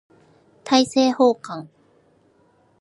[0.63, 1.69] 大政奉還